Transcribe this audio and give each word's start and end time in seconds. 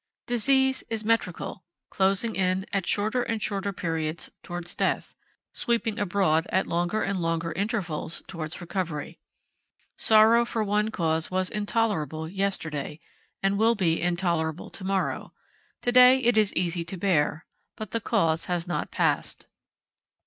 Disease 0.25 0.83
is 0.89 1.05
metrical, 1.05 1.63
closing 1.91 2.35
in 2.35 2.65
at 2.73 2.87
shorter 2.87 3.21
and 3.21 3.39
shorter 3.39 3.71
periods 3.71 4.31
towards 4.41 4.73
death, 4.75 5.13
sweeping 5.53 5.99
abroad 5.99 6.47
at 6.49 6.65
longer 6.65 7.03
and 7.03 7.21
longer 7.21 7.51
intervals 7.51 8.23
towards 8.25 8.59
recovery. 8.61 9.19
Sorrow 9.99 10.43
for 10.43 10.63
one 10.63 10.89
cause 10.89 11.29
was 11.29 11.51
intolerable 11.51 12.27
yesterday, 12.27 12.99
and 13.43 13.59
will 13.59 13.75
be 13.75 14.01
intolerable 14.01 14.71
tomorrow; 14.71 15.33
today 15.83 16.17
it 16.17 16.35
is 16.35 16.51
easy 16.55 16.83
to 16.83 16.97
bear, 16.97 17.45
but 17.75 17.91
the 17.91 18.01
cause 18.01 18.45
has 18.45 18.65
not 18.67 18.89
passed. 18.89 19.45